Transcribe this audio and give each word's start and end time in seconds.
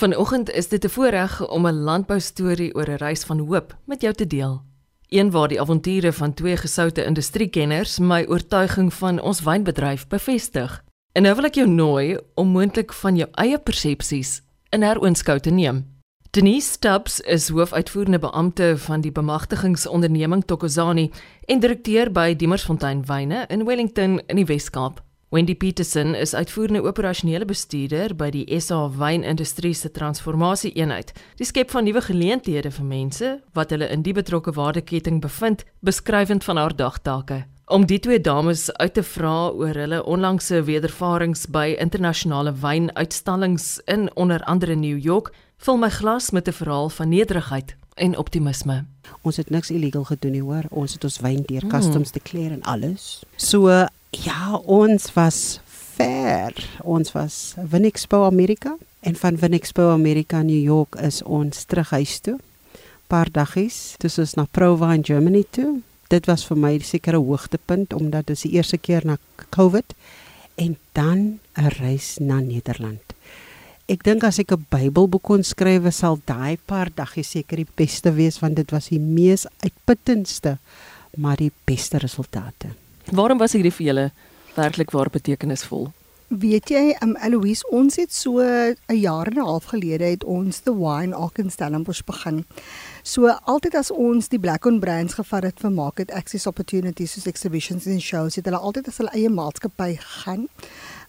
Vanoggend 0.00 0.50
is 0.50 0.68
dit 0.68 0.84
'n 0.84 0.88
voorreg 0.88 1.48
om 1.48 1.66
'n 1.66 1.82
landboustorie 1.82 2.74
oor 2.74 2.88
'n 2.88 2.96
reis 2.96 3.24
van 3.24 3.38
hoop 3.38 3.76
met 3.84 4.00
jou 4.00 4.14
te 4.14 4.26
deel. 4.26 4.62
Een 5.08 5.30
waar 5.30 5.48
die 5.48 5.60
avonture 5.60 6.12
van 6.12 6.34
twee 6.34 6.56
gesoute 6.56 7.04
industriekenners 7.04 7.98
my 7.98 8.24
oortuiging 8.28 8.94
van 8.94 9.20
ons 9.20 9.40
wynbedryf 9.42 10.06
bevestig. 10.06 10.84
En 11.12 11.22
nou 11.22 11.34
wil 11.34 11.44
ek 11.44 11.54
jou 11.54 11.68
nooi 11.68 12.18
om 12.34 12.48
moontlik 12.48 12.92
van 12.92 13.16
jou 13.16 13.28
eie 13.30 13.58
persepsies 13.58 14.42
in 14.68 14.82
heroonskou 14.82 15.40
te 15.40 15.50
neem. 15.50 15.86
Denise 16.30 16.70
Stubbs 16.70 17.20
is 17.20 17.48
hoofuitvoerende 17.48 18.18
beampte 18.18 18.78
van 18.78 19.00
die 19.00 19.12
bemagtigingsonderneming 19.12 20.44
Tokozani 20.44 21.10
en 21.44 21.60
direkteur 21.60 22.12
by 22.12 22.36
Diemersfontein 22.36 23.04
Wyne 23.04 23.44
in 23.48 23.64
Wellington 23.64 24.20
in 24.26 24.36
die 24.36 24.46
Wes-Kaap. 24.46 25.09
Wendy 25.30 25.54
Petersen 25.54 26.14
is 26.14 26.34
uitvoerende 26.34 26.82
operasionele 26.82 27.44
bestuurder 27.46 28.16
by 28.18 28.32
die 28.34 28.56
SA 28.58 28.88
Wynindustrie 28.90 29.76
se 29.78 29.86
transformasie 29.94 30.72
eenheid. 30.74 31.12
Die 31.38 31.46
skep 31.46 31.70
van 31.70 31.86
nuwe 31.86 32.00
geleenthede 32.02 32.72
vir 32.74 32.88
mense 32.88 33.28
wat 33.54 33.70
hulle 33.70 33.86
in 33.94 34.02
die 34.02 34.14
betrokke 34.16 34.50
waardeketting 34.56 35.20
bevind, 35.22 35.62
beskrywend 35.86 36.42
van 36.42 36.58
haar 36.58 36.74
dagtake. 36.74 37.44
Om 37.70 37.86
die 37.86 38.00
twee 38.02 38.18
dames 38.18 38.64
uit 38.82 38.96
te 38.98 39.04
vra 39.06 39.52
oor 39.54 39.78
hulle 39.78 40.00
onlangse 40.02 40.64
wedervarings 40.66 41.46
by 41.46 41.76
internasionale 41.78 42.50
wynuitstallings 42.64 43.76
in 43.86 44.08
onder 44.16 44.42
andere 44.50 44.74
New 44.74 44.98
York, 44.98 45.30
vul 45.62 45.78
my 45.78 45.92
glas 45.94 46.32
met 46.34 46.48
'n 46.48 46.58
verhaal 46.58 46.90
van 46.90 47.08
nederigheid 47.08 47.76
en 47.94 48.18
optimisme. 48.18 48.84
Ons 49.22 49.36
het 49.36 49.50
niks 49.50 49.70
illegaal 49.70 50.04
gedoen 50.04 50.32
nie, 50.32 50.42
hoor. 50.42 50.64
Ons 50.70 50.92
het 50.92 51.04
ons 51.04 51.20
wyn 51.20 51.42
deur 51.46 51.66
customs 51.66 52.10
declare 52.10 52.54
en 52.54 52.62
alles. 52.62 53.22
So 53.36 53.86
ja, 54.10 54.56
ons 54.56 55.12
was 55.14 55.60
fair. 55.66 56.54
Ons 56.82 57.12
was 57.12 57.54
Winexpo 57.70 58.24
Amerika 58.24 58.76
en 59.00 59.16
van 59.16 59.36
Winexpo 59.36 59.90
Amerika 59.90 60.42
New 60.42 60.62
York 60.62 60.96
is 61.00 61.22
ons 61.22 61.64
terug 61.64 61.90
huis 61.90 62.18
toe. 62.20 62.38
Paar 63.10 63.30
daggies, 63.30 63.96
dis 63.98 64.18
ons 64.22 64.34
na 64.38 64.46
Prova 64.50 64.92
in 64.94 65.04
Germany 65.04 65.44
toe. 65.50 65.80
Dit 66.10 66.26
was 66.26 66.44
vir 66.46 66.58
my 66.58 66.78
seker 66.78 67.14
'n 67.14 67.24
hoogtepunt 67.24 67.92
omdat 67.92 68.26
dit 68.26 68.42
die 68.42 68.52
eerste 68.52 68.78
keer 68.78 69.06
na 69.06 69.16
COVID 69.50 69.94
en 70.56 70.76
dan 70.92 71.38
'n 71.56 71.68
reis 71.78 72.18
na 72.18 72.40
Nederland. 72.40 73.02
Ek 73.86 74.02
dink 74.02 74.24
as 74.24 74.38
ek 74.38 74.52
'n 74.52 74.66
Bybelboek 74.70 75.22
kon 75.22 75.42
skryf, 75.42 75.94
sal 75.94 76.20
daai 76.24 76.58
paar 76.66 76.88
daggies 76.94 77.30
seker 77.30 77.56
die 77.56 77.72
beste 77.74 78.12
wees 78.12 78.38
want 78.38 78.56
dit 78.56 78.70
was 78.70 78.88
die 78.88 79.00
mees 79.00 79.46
uitputtendste 79.62 80.58
maar 81.16 81.36
die 81.36 81.52
beste 81.64 81.98
resultate. 81.98 82.68
Waarom 83.10 83.38
was 83.38 83.56
hierdie 83.56 83.72
vir 83.74 83.86
julle 83.86 84.10
werklik 84.54 84.92
waar 84.94 85.08
betekenisvol? 85.10 85.88
Weet 86.30 86.70
jy, 86.70 86.92
um, 87.02 87.16
Eloise, 87.26 87.66
ons 87.74 87.96
het 87.98 88.12
so 88.14 88.38
'n 88.38 88.76
jaar 88.86 89.26
en 89.26 89.34
'n 89.34 89.46
half 89.46 89.64
gelede 89.64 90.04
het 90.04 90.24
ons 90.24 90.60
the 90.60 90.72
Wine 90.72 91.14
Ark 91.14 91.38
in 91.38 91.50
Stellenbosch 91.50 92.04
begin. 92.04 92.44
So 93.02 93.26
altyd 93.26 93.74
as 93.74 93.90
ons 93.90 94.28
die 94.28 94.38
Black 94.38 94.64
on 94.64 94.78
Brands 94.78 95.14
gevat 95.14 95.42
het 95.42 95.58
vir 95.60 95.72
market 95.72 96.10
access 96.12 96.46
opportunities 96.46 97.12
soos 97.12 97.26
exhibitions 97.26 97.86
en 97.86 98.00
shows, 98.00 98.36
het 98.36 98.44
hulle 98.44 98.58
altyd 98.58 98.88
as 98.88 98.96
hulle 98.96 99.10
eie 99.10 99.28
maatskappy 99.28 99.96
gaan 99.98 100.48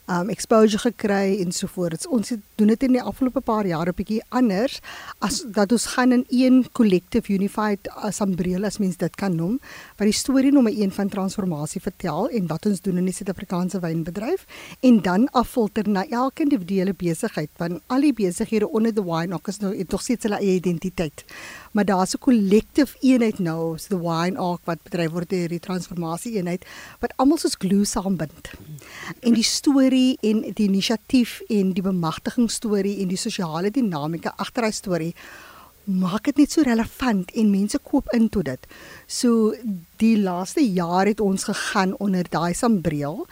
um 0.07 0.30
exposure 0.30 0.80
gekry 0.80 1.39
en 1.41 1.52
so 1.52 1.67
voort. 1.67 2.07
Ons 2.07 2.30
het 2.30 2.39
doen 2.55 2.67
dit 2.67 2.83
in 2.83 2.95
die 2.97 3.02
afgelope 3.02 3.41
paar 3.41 3.66
jare 3.66 3.94
bietjie 3.94 4.21
anders 4.30 4.80
as 5.19 5.41
dat 5.55 5.71
ons 5.71 5.85
gaan 5.93 6.11
in 6.11 6.25
een 6.30 6.66
collective 6.77 7.33
unified 7.33 7.89
assemblée 8.08 8.58
as 8.66 8.77
mens 8.77 8.97
dit 8.97 9.16
kan 9.16 9.35
noem, 9.35 9.59
wat 9.97 10.09
die 10.09 10.16
storie 10.16 10.52
nommer 10.52 10.73
1 10.73 10.91
van 10.91 11.09
transformasie 11.09 11.81
vertel 11.81 12.30
en 12.30 12.47
wat 12.47 12.66
ons 12.66 12.81
doen 12.81 12.97
in 12.97 13.05
die 13.05 13.16
Suid-Afrikaanse 13.16 13.80
wynbedryf 13.80 14.45
en 14.81 15.02
dan 15.02 15.27
affilter 15.31 15.89
na 15.89 16.05
elke 16.09 16.43
individuele 16.43 16.93
besigheid 16.93 17.49
want 17.58 17.81
al 17.88 18.02
die 18.02 18.13
besighede 18.13 18.69
onder 18.69 18.93
the 18.93 19.05
wine 19.05 19.33
ook 19.33 19.47
is 19.47 19.61
nou 19.63 19.73
het 19.75 19.89
tog 19.89 20.02
steeds 20.02 20.27
hulle 20.27 20.41
eie 20.41 20.59
identiteit 20.59 21.25
maar 21.71 21.86
daar's 21.86 22.13
'n 22.13 22.19
collective 22.19 22.97
eenheid 22.99 23.39
nou, 23.39 23.77
so 23.77 23.88
the 23.88 23.99
wine 23.99 24.38
arc 24.38 24.59
wat 24.63 24.83
bedryf 24.83 25.11
word 25.11 25.30
deur 25.30 25.47
die 25.47 25.59
transformasie 25.59 26.36
eenheid 26.36 26.65
wat 26.99 27.14
almal 27.15 27.37
soos 27.37 27.55
glue 27.55 27.86
saambind. 27.86 28.52
En 29.20 29.33
die 29.33 29.43
storie 29.43 29.90
en 30.21 30.41
die 30.55 30.67
inisiatief 30.67 31.41
en 31.49 31.73
die 31.73 31.81
bemagtigingsstorie 31.81 33.02
en 33.02 33.07
die 33.07 33.17
sosiale 33.17 33.71
dinamika 33.71 34.33
agter 34.37 34.63
hy 34.63 34.71
storie 34.71 35.13
maak 35.85 36.27
dit 36.29 36.37
net 36.37 36.53
so 36.53 36.63
relevant 36.65 37.31
en 37.35 37.49
mense 37.52 37.79
koop 37.83 38.09
in 38.15 38.27
tot 38.29 38.45
dit. 38.45 38.67
So 39.07 39.53
die 40.02 40.13
laaste 40.21 40.61
jaar 40.61 41.09
het 41.09 41.19
ons 41.19 41.47
gegaan 41.49 41.95
onder 41.99 42.27
daai 42.29 42.53
sambreel 42.53 43.25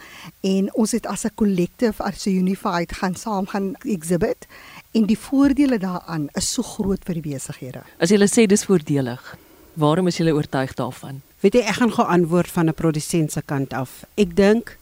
en 0.46 0.70
ons 0.74 0.92
het 0.92 1.06
as 1.06 1.24
'n 1.24 1.34
collective 1.34 2.02
as 2.02 2.26
'n 2.26 2.36
unified 2.36 2.92
gaan 2.92 3.14
saam 3.14 3.46
gaan 3.46 3.74
exhibit 3.84 4.46
en 4.92 5.06
die 5.06 5.18
voordele 5.18 5.78
daaraan 5.78 6.28
is 6.34 6.52
so 6.52 6.62
groot 6.62 7.04
vir 7.04 7.14
die 7.14 7.32
besighede. 7.32 7.82
As 7.98 8.10
jy 8.10 8.16
sê 8.26 8.46
dis 8.46 8.64
voordelig, 8.64 9.36
waarom 9.74 10.06
is 10.06 10.18
jy 10.18 10.30
oortuig 10.30 10.74
daarvan? 10.74 11.22
Weet 11.40 11.54
jy, 11.54 11.60
ek 11.60 11.74
gaan 11.80 11.92
gou 11.92 12.06
antwoord 12.06 12.50
van 12.50 12.68
'n 12.68 12.74
produsent 12.74 13.32
se 13.32 13.42
kant 13.42 13.72
af. 13.72 14.04
Ek 14.16 14.36
dink 14.36 14.78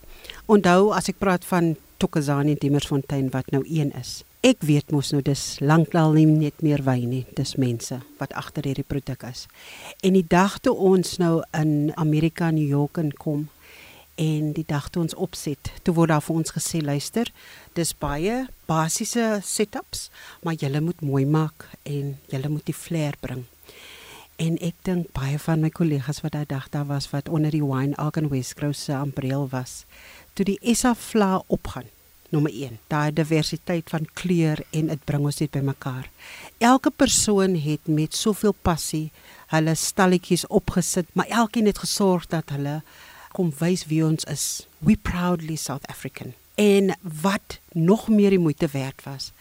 onthou 0.47 0.93
as 0.97 1.09
ek 1.13 1.21
praat 1.21 1.45
van 1.49 1.77
Tokozani 1.99 2.55
en 2.55 2.59
Timmersfontein 2.63 3.31
wat 3.35 3.51
nou 3.51 3.65
een 3.67 3.91
is. 3.99 4.23
Ek 4.47 4.63
weet 4.63 4.93
mos 4.95 5.11
nou 5.11 5.19
dis 5.27 5.59
lankal 5.59 6.15
nie 6.15 6.27
net 6.31 6.63
meer 6.63 6.85
wyn 6.87 7.09
nie, 7.11 7.25
dis 7.35 7.57
mense 7.59 7.99
wat 8.21 8.35
agter 8.39 8.69
hierdie 8.71 8.87
produk 8.87 9.25
is. 9.27 9.49
En 10.07 10.15
die 10.15 10.23
dag 10.23 10.61
toe 10.63 10.77
ons 10.79 11.17
nou 11.19 11.41
in 11.59 11.91
Amerika, 11.99 12.53
New 12.55 12.69
York 12.69 13.03
en 13.03 13.11
kom 13.19 13.49
en 14.19 14.53
die 14.55 14.67
dag 14.67 14.89
toe 14.91 15.03
ons 15.05 15.15
opset, 15.15 15.73
toe 15.83 15.95
word 15.95 16.11
daar 16.11 16.23
vir 16.23 16.41
ons 16.41 16.55
gesê 16.55 16.81
luister, 16.83 17.31
dis 17.79 17.93
baie 17.99 18.45
basiese 18.71 19.39
setups, 19.47 20.09
maar 20.43 20.59
jy 20.59 20.71
moet 20.83 21.03
mooi 21.07 21.25
maak 21.27 21.67
en 21.87 22.17
jy 22.31 22.43
moet 22.47 22.67
die 22.67 22.75
flair 22.75 23.19
bring. 23.23 23.47
En 24.39 24.55
ek 24.63 24.77
dink 24.87 25.09
baie 25.17 25.35
van 25.43 25.65
my 25.65 25.69
kollegas 25.75 26.21
wat 26.23 26.37
daai 26.37 26.47
dag 26.47 26.69
daar 26.71 26.87
was 26.87 27.09
wat 27.11 27.27
onder 27.27 27.51
die 27.51 27.65
Wine 27.65 27.97
Argan 27.99 28.29
Westgrow 28.31 28.71
se 28.71 28.95
umbreel 28.95 29.49
was, 29.51 29.83
toe 30.39 30.47
die 30.47 30.61
Essa 30.63 30.93
Fla 30.95 31.41
opgaan. 31.51 31.89
Nommer 32.31 32.55
1, 32.55 32.77
daai 32.87 33.11
diversiteit 33.11 33.91
van 33.91 34.07
kleur 34.21 34.63
en 34.71 34.93
dit 34.93 35.05
bring 35.11 35.27
ons 35.27 35.41
net 35.43 35.51
bymekaar. 35.51 36.07
Elke 36.63 36.95
persoon 36.95 37.57
het 37.59 37.91
met 37.91 38.15
soveel 38.15 38.55
passie 38.63 39.09
hulle 39.51 39.75
stalletjies 39.75 40.47
opgesit, 40.47 41.11
maar 41.19 41.27
elkeen 41.43 41.67
het 41.67 41.83
gesorg 41.83 42.31
dat 42.31 42.55
hulle 42.55 42.83
kom 43.35 43.51
wys 43.59 43.89
wie 43.91 44.05
ons 44.07 44.29
is. 44.31 44.69
We 44.79 44.95
proudly 44.95 45.59
South 45.59 45.89
African 45.91 46.37
en 46.55 46.95
wat 47.23 47.59
nog 47.75 48.07
meer 48.07 48.39
die 48.39 48.45
moeite 48.47 48.71
werd 48.71 49.03
was. 49.03 49.33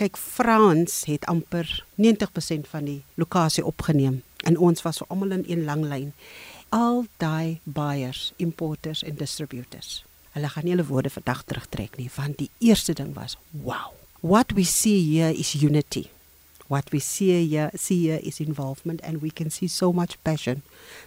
Kyk 0.00 0.16
Frans 0.16 1.02
het 1.04 1.26
amper 1.28 1.84
90% 2.00 2.68
van 2.72 2.86
die 2.88 3.02
lokasie 3.20 3.64
opgeneem 3.68 4.22
en 4.48 4.56
ons 4.56 4.80
was 4.82 4.96
so 4.96 5.04
almal 5.12 5.34
in 5.36 5.42
een 5.44 5.66
lang 5.68 5.82
lyn. 5.84 6.14
Al 6.72 7.04
daai 7.20 7.60
buyers, 7.64 8.30
importers 8.40 9.02
en 9.04 9.18
distributors. 9.20 9.98
Hulle 10.32 10.48
gaan 10.48 10.64
nie 10.64 10.72
hulle 10.72 10.86
woorde 10.88 11.12
vandag 11.12 11.42
terugtrek 11.44 11.98
nie 12.00 12.08
want 12.14 12.40
die 12.40 12.48
eerste 12.64 12.94
ding 12.96 13.12
was 13.18 13.36
wow. 13.50 13.92
What 14.24 14.56
we 14.56 14.64
see 14.64 14.96
here 15.04 15.34
is 15.36 15.52
unity. 15.60 16.06
What 16.72 16.88
we 16.94 16.98
see 17.04 17.44
here, 17.50 17.68
see 17.76 18.08
here 18.08 18.24
is 18.24 18.40
involvement 18.40 19.04
and 19.04 19.20
we 19.20 19.28
can 19.28 19.50
see 19.50 19.68
so 19.68 19.92
much 19.92 20.16
passion. 20.22 20.62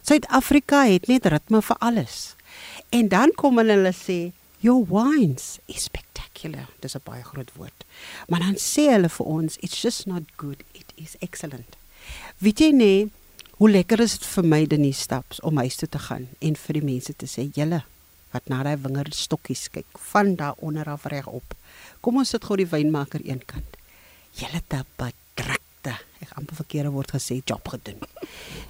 Suid-Afrika 0.06 0.86
het 0.86 1.09
net 1.09 1.26
ritme 1.26 1.66
vir 1.66 1.82
alles. 1.82 2.36
En 2.94 3.09
dan 3.09 3.34
kom 3.34 3.58
hulle 3.58 3.74
en 3.74 3.82
hulle 3.82 3.98
sê 3.98 4.22
your 4.63 4.85
wines 4.88 5.59
is 5.68 5.84
spectacular. 5.84 6.68
Dis 6.79 6.96
'n 6.96 7.03
baie 7.03 7.24
groot 7.24 7.51
woord. 7.56 7.84
Maar 8.28 8.40
dan 8.40 8.56
sê 8.56 8.88
hulle 8.96 9.09
vir 9.09 9.25
ons, 9.25 9.57
it's 9.57 9.81
just 9.81 10.06
not 10.06 10.24
good, 10.38 10.63
it 10.72 10.94
is 10.96 11.16
excellent. 11.19 11.75
Weet 12.38 12.59
jy 12.59 12.72
nee, 12.72 13.12
hoe 13.59 13.69
lekker 13.69 14.00
is 14.00 14.18
dit 14.18 14.28
vir 14.28 14.44
my 14.44 14.66
Denise 14.66 15.02
Staps 15.02 15.41
om 15.41 15.57
huis 15.57 15.75
toe 15.75 15.90
te 15.90 16.00
gaan 16.00 16.28
en 16.40 16.56
vir 16.56 16.73
die 16.73 16.85
mense 16.85 17.13
te 17.13 17.28
sê, 17.28 17.52
julle 17.53 17.84
wat 18.34 18.50
na 18.50 18.63
daai 18.63 18.78
wingerd 18.81 19.13
stokkies 19.13 19.68
kyk, 19.69 20.00
van 20.12 20.35
daar 20.35 20.56
onder 20.57 20.90
af 20.90 21.06
reg 21.06 21.28
op. 21.28 21.53
Kom 22.02 22.18
ons 22.18 22.29
sit 22.29 22.44
gou 22.44 22.57
die 22.57 22.69
wynmaker 22.69 23.22
eenkant. 23.22 23.78
Julle 24.34 24.62
te 24.68 24.79
bedrukte. 24.97 25.93
Ek 26.23 26.32
amper 26.40 26.55
verkeerde 26.55 26.90
woord 26.96 27.11
gesê, 27.11 27.41
job 27.46 27.67
gedoen. 27.67 27.99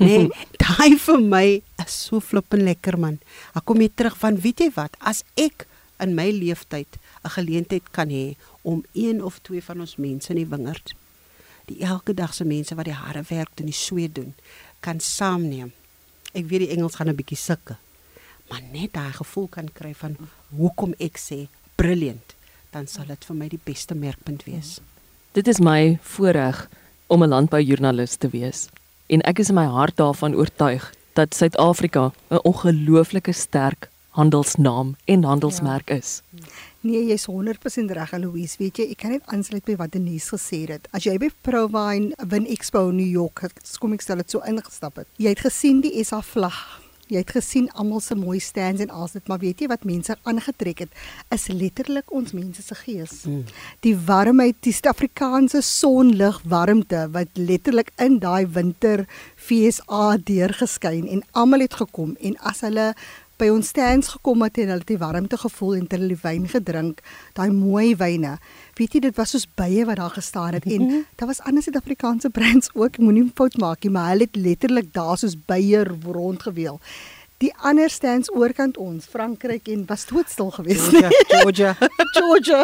Nee, 0.04 0.26
daai 0.58 0.98
vir 0.98 1.20
my 1.22 1.62
is 1.84 1.94
so 2.08 2.20
flippend 2.20 2.66
lekker 2.66 2.98
man. 3.00 3.20
Ek 3.56 3.64
kom 3.64 3.80
hier 3.80 3.94
terug 3.94 4.18
van 4.20 4.40
weet 4.42 4.66
jy 4.66 4.72
wat, 4.76 4.98
as 5.00 5.22
ek 5.40 5.68
in 6.04 6.16
my 6.16 6.30
leeftyd 6.32 7.00
'n 7.24 7.36
geleentheid 7.38 7.92
kan 7.92 8.10
hê 8.10 8.36
om 8.62 8.84
een 8.94 9.24
of 9.24 9.40
twee 9.40 9.64
van 9.64 9.80
ons 9.80 9.96
mense 9.96 10.30
in 10.30 10.42
die 10.44 10.52
wingerd 10.52 10.94
die 11.66 11.80
elke 11.86 12.14
dag 12.14 12.34
se 12.34 12.46
mense 12.46 12.76
wat 12.76 12.90
die 12.90 12.98
harde 12.98 13.24
werk 13.30 13.56
doen, 13.56 13.70
die 13.70 13.78
sweet 13.78 14.16
doen, 14.16 14.34
kan 14.84 15.00
saamneem. 15.00 15.72
Ek 16.34 16.48
weet 16.50 16.66
die 16.66 16.74
Engels 16.76 16.98
gaan 17.00 17.10
'n 17.10 17.16
bietjie 17.16 17.38
sukkel, 17.38 17.78
maar 18.50 18.62
net 18.72 18.94
daai 18.94 19.14
gevoel 19.14 19.48
kan 19.48 19.70
kry 19.74 19.94
van 19.94 20.18
hoekom 20.58 20.94
ek 21.00 21.18
sê 21.18 21.48
brilliant, 21.76 22.36
dan 22.72 22.88
sal 22.88 23.06
dit 23.06 23.26
vir 23.26 23.36
my 23.36 23.48
die 23.48 23.60
beste 23.64 23.96
merkpunt 23.96 24.44
wees. 24.44 24.80
Dit 25.34 25.48
is 25.48 25.60
my 25.60 26.00
voorreg 26.02 26.70
om 27.08 27.24
'n 27.24 27.30
landboujoernalis 27.30 28.18
te 28.18 28.28
wees 28.28 28.70
en 29.08 29.22
ek 29.22 29.40
is 29.40 29.50
in 29.50 29.56
my 29.56 29.66
hart 29.66 29.96
daarvan 29.98 30.36
oortuig 30.36 30.94
dat 31.14 31.34
Suid-Afrika 31.34 32.12
'n 32.30 32.44
ongelooflike 32.44 33.32
sterk 33.32 33.90
handelsnaam 34.18 34.96
en 35.06 35.24
handelsmerk 35.24 35.90
is. 35.94 36.22
Nee, 36.84 37.06
jy's 37.08 37.26
100% 37.30 37.94
reg, 37.96 38.12
Louise. 38.20 38.60
Weet 38.60 38.82
jy, 38.82 38.90
ek 38.94 39.02
kan 39.06 39.14
net 39.16 39.26
aansluit 39.32 39.66
by 39.66 39.78
wat 39.80 39.94
Denise 39.96 40.36
gesê 40.36 40.64
het. 40.70 40.88
As 40.92 41.08
jy 41.08 41.16
by 41.22 41.32
Provine 41.46 42.12
Win 42.30 42.48
Expo 42.52 42.90
in 42.92 43.00
New 43.00 43.10
York, 43.10 43.46
kom 43.80 43.96
ek 43.96 44.06
stel 44.06 44.22
dit 44.22 44.36
so 44.36 44.44
ingestap 44.50 45.02
het. 45.02 45.10
Jy 45.22 45.36
het 45.36 45.46
gesien 45.48 45.84
die 45.86 45.96
SA 46.04 46.22
vlag 46.26 46.62
Jy 47.12 47.20
het 47.20 47.34
gesien 47.36 47.66
almal 47.76 48.00
se 48.02 48.16
mooi 48.16 48.40
stands 48.40 48.82
en 48.82 48.92
alles 48.94 49.14
dit, 49.18 49.26
maar 49.28 49.42
weet 49.42 49.60
jy 49.62 49.68
wat 49.68 49.84
mense 49.86 50.16
aangetrek 50.30 50.86
het 50.86 51.02
is 51.36 51.50
letterlik 51.52 52.12
ons 52.16 52.32
mense 52.34 52.64
se 52.64 52.78
gees. 52.80 53.16
Mm. 53.28 53.44
Die 53.84 53.94
warmheid, 54.08 54.58
die 54.64 54.74
Suid-Afrikaanse 54.74 55.62
sonlig 55.68 56.40
warmte 56.48 57.06
wat 57.14 57.36
letterlik 57.38 57.92
in 58.02 58.18
daai 58.24 58.48
winter 58.56 59.06
FSA 59.36 60.16
deurgeskyn 60.26 61.06
en 61.12 61.26
almal 61.32 61.68
het 61.68 61.76
gekom 61.84 62.16
en 62.22 62.40
as 62.40 62.64
hulle 62.64 62.94
by 63.44 63.50
ons 63.52 63.74
stands 63.74 64.14
gekom 64.14 64.44
het 64.46 64.58
en 64.62 64.70
hulle 64.72 64.84
het 64.84 64.92
die 64.94 65.00
warmte 65.02 65.38
gevoel 65.42 65.76
en 65.82 65.88
hulle 65.92 66.12
die 66.14 66.20
wyn 66.22 66.46
gedrink, 66.52 67.02
daai 67.36 67.50
mooi 67.52 67.96
wyne. 68.00 68.38
Weet 68.80 68.96
jy 68.96 69.02
dit 69.08 69.18
was 69.20 69.34
soos 69.36 69.48
bye 69.60 69.84
wat 69.90 70.00
daar 70.00 70.14
gestaan 70.16 70.56
het 70.56 70.68
en 70.70 70.82
mm 70.82 70.90
-hmm. 70.90 71.06
daar 71.20 71.28
was 71.28 71.42
ander 71.42 71.64
Suid-Afrikaanse 71.64 72.30
brands 72.30 72.70
ook, 72.74 72.98
moenie 72.98 73.32
fout 73.36 73.58
maak 73.58 73.84
nie, 73.84 73.92
maar 73.92 74.10
hulle 74.12 74.30
het 74.30 74.36
letterlik 74.36 74.94
daar 74.94 75.18
soos 75.18 75.36
bye 75.46 75.84
rondgeweel. 75.84 76.80
Die 77.38 77.54
ander 77.58 77.90
stands 77.90 78.32
oorkant 78.32 78.78
ons, 78.78 79.06
Frankryk 79.06 79.68
en 79.68 79.86
was 79.86 80.06
doodstil 80.06 80.52
geweest. 80.52 80.82
Georgia, 80.82 81.10
Georgia. 81.28 81.76
Georgia. 82.18 82.64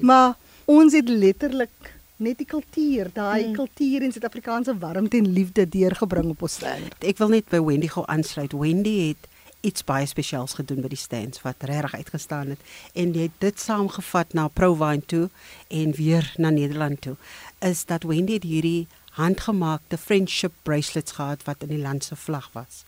maar 0.00 0.36
ons 0.64 0.92
het 0.92 1.08
letterlik 1.08 1.98
net 2.16 2.38
die 2.38 2.46
kultuur, 2.46 3.10
daai 3.12 3.46
mm. 3.46 3.52
kultuur 3.52 4.02
en 4.02 4.12
Suid-Afrikaanse 4.12 4.78
warmte 4.78 5.16
en 5.16 5.32
liefde 5.32 5.68
deurgebring 5.68 6.30
op 6.30 6.42
ons 6.42 6.54
stand. 6.54 6.94
Ek 7.00 7.18
wil 7.18 7.28
net 7.28 7.48
by 7.48 7.60
Wendy 7.60 7.88
gou 7.88 8.04
aansluit. 8.06 8.52
Wendy 8.52 9.08
het 9.08 9.29
iets 9.60 9.84
baie 9.84 10.06
spesiaals 10.06 10.54
gedoen 10.58 10.80
by 10.80 10.88
die 10.92 11.00
stands 11.00 11.42
wat 11.42 11.64
regtig 11.68 11.94
uitgestaan 11.94 12.54
het 12.54 12.60
en 12.94 13.12
jy 13.14 13.28
het 13.28 13.40
dit 13.44 13.60
saamgevat 13.60 14.32
na 14.32 14.48
Provine 14.48 15.04
toe 15.06 15.28
en 15.68 15.92
weer 15.98 16.32
na 16.36 16.50
Nederland 16.50 17.00
toe 17.00 17.16
is 17.58 17.84
dat 17.84 18.06
Wendy 18.08 18.38
het 18.38 18.48
hierdie 18.48 18.88
handgemaakte 19.18 19.98
friendship 19.98 20.52
bracelets 20.62 21.12
gehad 21.12 21.44
wat 21.44 21.62
in 21.66 21.74
die 21.74 21.82
land 21.82 22.04
se 22.04 22.16
vlag 22.16 22.50
was. 22.52 22.84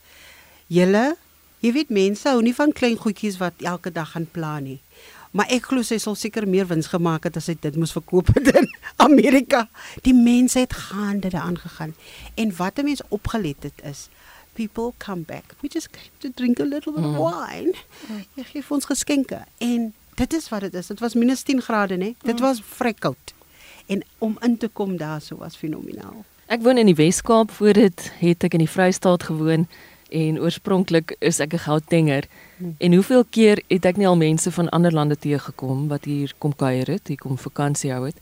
Julle, 0.66 1.16
jy 1.60 1.72
weet 1.76 1.90
mense 1.90 2.28
hou 2.28 2.40
nie 2.42 2.54
van 2.54 2.72
klein 2.72 2.96
goedjies 2.96 3.40
wat 3.42 3.64
elke 3.66 3.92
dag 3.92 4.14
gaan 4.14 4.28
plan 4.30 4.64
nie. 4.64 4.80
Maar 5.32 5.48
ek 5.56 5.70
glo 5.70 5.84
sy 5.84 5.96
sal 6.00 6.16
seker 6.18 6.44
meer 6.48 6.66
wins 6.68 6.90
gemaak 6.92 7.24
het 7.24 7.38
as 7.40 7.48
sy 7.48 7.54
dit 7.60 7.76
moes 7.80 7.94
verkoop 7.96 8.34
het 8.36 8.50
in 8.52 8.68
Amerika. 9.06 9.66
Die 10.04 10.14
mense 10.16 10.60
het 10.60 10.76
gaande 10.76 11.32
daaraan 11.32 11.58
gegaan. 11.58 11.94
En 12.36 12.52
wat 12.56 12.78
'n 12.78 12.84
mens 12.84 13.02
opgelet 13.08 13.62
het 13.62 13.80
is, 13.84 14.08
people 14.54 14.94
come 14.98 15.22
back. 15.22 15.54
We 15.60 15.68
just 15.68 15.90
came 15.92 16.12
to 16.20 16.28
drink 16.28 16.60
a 16.60 16.64
little 16.64 16.92
bit 16.92 17.04
of 17.04 17.14
mm. 17.14 17.18
wine. 17.18 17.72
Mm. 18.08 18.24
Jy 18.36 18.44
gee 18.44 18.62
vir 18.62 18.76
ons 18.78 18.88
geskenke 18.88 19.44
en 19.58 19.92
dit 20.18 20.32
is 20.38 20.48
wat 20.52 20.66
dit 20.66 20.74
is. 20.74 20.90
Dit 20.92 21.00
was 21.00 21.14
minus 21.14 21.42
10 21.42 21.62
grade, 21.62 21.96
né? 21.96 22.14
Dit 22.22 22.38
mm. 22.38 22.44
was 22.44 22.62
vrek 22.78 23.00
koud. 23.00 23.34
En 23.86 24.02
om 24.18 24.36
in 24.40 24.58
te 24.58 24.68
kom 24.68 24.96
daar 24.96 25.20
so 25.20 25.36
was 25.36 25.56
fenomenaal. 25.56 26.24
Ek 26.52 26.60
woon 26.62 26.78
in 26.78 26.90
die 26.90 26.98
Wes-Kaap 26.98 27.50
voor 27.50 27.72
dit 27.78 28.12
het 28.20 28.44
ek 28.44 28.58
in 28.58 28.64
die 28.66 28.70
Vrystaat 28.70 29.24
gewoon 29.30 29.66
en 30.12 30.40
oorspronklik 30.40 31.16
is 31.24 31.40
ek 31.40 31.54
'n 31.54 31.64
Gautenger. 31.64 32.28
Hmm. 32.58 32.74
En 32.78 32.92
hoeveel 32.92 33.24
keer 33.24 33.62
het 33.68 33.84
ek 33.84 33.96
nie 33.96 34.06
al 34.06 34.16
mense 34.16 34.50
van 34.52 34.68
ander 34.68 34.92
lande 34.92 35.16
teëgekom 35.16 35.88
wat 35.88 36.04
hier 36.04 36.32
kom 36.38 36.56
kuier 36.56 36.86
het, 36.86 37.08
hier 37.08 37.16
kom 37.16 37.38
vakansie 37.38 37.92
hou 37.92 38.04
het. 38.04 38.16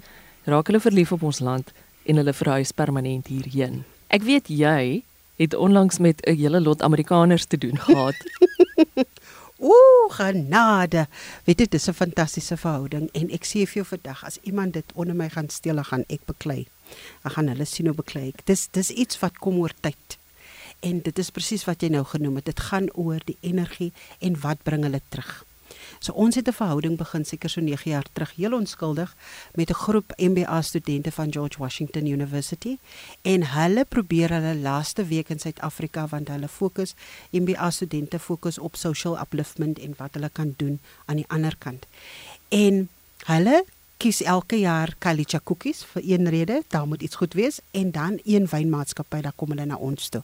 Raak 0.45 0.67
hulle 0.67 0.81
verlief 0.81 1.13
op 1.13 1.23
ons 1.23 1.39
land 1.39 1.73
en 2.05 2.17
hulle 2.17 2.33
verhuis 2.33 2.73
permanent 2.73 3.27
hierheen. 3.27 3.85
Ek 4.09 4.23
weet 4.23 4.49
jy 4.49 5.03
het 5.41 5.55
onlangs 5.55 5.99
met 5.99 6.27
'n 6.27 6.37
hele 6.37 6.61
lot 6.61 6.83
Amerikaners 6.83 7.45
te 7.45 7.59
doen 7.59 7.79
gehad. 7.79 8.17
Ooh, 9.73 10.07
genade. 10.09 11.07
Weet 11.45 11.59
jy, 11.61 11.67
dis 11.69 11.89
'n 11.89 11.93
fantastiese 11.93 12.57
verhouding 12.57 13.09
en 13.13 13.31
ek 13.31 13.45
sê 13.45 13.65
vir 13.69 13.81
jou 13.81 13.87
vandag 13.87 14.25
as 14.25 14.39
iemand 14.43 14.73
dit 14.73 14.93
onder 14.95 15.15
my 15.15 15.29
gaan 15.29 15.49
steel, 15.49 15.83
gaan 15.83 16.05
ek 16.09 16.25
beklei. 16.25 16.67
Ek 17.25 17.33
gaan 17.33 17.49
hulle 17.49 17.65
sien 17.65 17.87
hoe 17.87 17.95
beklei 17.95 18.29
ek. 18.29 18.47
Dis 18.47 18.69
dis 18.71 18.91
iets 18.91 19.19
wat 19.19 19.39
kom 19.39 19.59
oor 19.59 19.73
tyd. 19.81 20.19
En 20.81 21.01
dit 21.01 21.19
is 21.19 21.31
presies 21.31 21.65
wat 21.65 21.83
jy 21.83 21.89
nou 21.89 22.05
genoem 22.05 22.37
het. 22.37 22.45
Dit 22.45 22.61
gaan 22.61 22.93
oor 22.93 23.21
die 23.25 23.37
energie 23.41 23.93
en 24.19 24.41
wat 24.41 24.63
bring 24.63 24.83
hulle 24.83 25.01
terug. 25.09 25.45
So 25.99 26.13
ons 26.13 26.35
het 26.35 26.49
'n 26.49 26.53
verhouding 26.53 26.97
begin 26.97 27.25
seker 27.25 27.51
so 27.51 27.61
9 27.61 27.91
jaar 27.91 28.07
terug, 28.13 28.33
heel 28.37 28.53
onskuldig 28.53 29.17
met 29.55 29.71
'n 29.71 29.75
groep 29.75 30.13
MBA 30.17 30.63
studente 30.63 31.13
van 31.13 31.33
George 31.33 31.59
Washington 31.59 32.07
University 32.07 32.79
en 33.23 33.47
hulle 33.47 33.85
probeer 33.85 34.31
hulle 34.31 34.55
laaste 34.57 35.05
week 35.05 35.29
in 35.29 35.39
Suid-Afrika 35.39 36.07
want 36.07 36.29
hulle 36.29 36.49
fokus 36.49 36.95
MBA 37.31 37.71
studente 37.71 38.19
fokus 38.19 38.59
op 38.59 38.77
social 38.77 39.21
upliftment 39.21 39.79
en 39.79 39.95
wat 39.97 40.15
hulle 40.15 40.31
kan 40.33 40.55
doen 40.57 40.81
aan 41.05 41.17
die 41.17 41.29
ander 41.29 41.57
kant. 41.59 41.87
En 42.49 42.89
hulle 43.25 43.65
kies 44.01 44.23
elke 44.25 44.57
jaar 44.57 44.95
Kalicha 45.05 45.43
koekies 45.45 45.83
vir 45.91 46.07
een 46.09 46.29
rede, 46.33 46.63
daar 46.73 46.87
moet 46.89 47.03
iets 47.05 47.19
goed 47.21 47.35
wees 47.37 47.59
en 47.77 47.91
dan 47.93 48.17
een 48.25 48.47
wynmaatskappy 48.49 49.21
daar 49.27 49.37
kom 49.37 49.53
hulle 49.53 49.67
na 49.69 49.77
ons 49.77 50.09
toe. 50.09 50.23